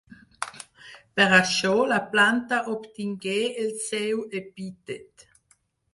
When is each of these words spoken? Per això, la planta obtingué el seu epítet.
Per 1.19 1.27
això, 1.39 1.73
la 1.91 1.99
planta 2.15 2.61
obtingué 2.73 3.37
el 3.65 3.73
seu 3.85 4.25
epítet. 4.41 5.31